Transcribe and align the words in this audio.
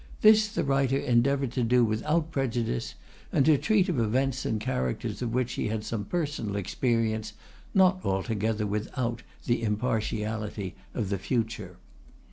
This 0.21 0.47
the 0.47 0.63
writer 0.63 0.97
endeavoured 0.97 1.51
to 1.51 1.61
do 1.61 1.85
without 1.85 2.31
prejudice, 2.31 2.95
and 3.31 3.45
to 3.45 3.55
treat 3.55 3.87
of 3.87 3.99
events 3.99 4.47
and 4.47 4.59
characters 4.59 5.21
of 5.21 5.31
which 5.31 5.53
he 5.53 5.67
had 5.67 5.83
some 5.83 6.05
personal 6.05 6.55
experience, 6.55 7.33
not 7.75 8.03
altogether 8.03 8.65
without 8.65 9.21
the 9.45 9.61
impartiality 9.61 10.73
of 10.95 11.09
the 11.09 11.19
future. 11.19 11.77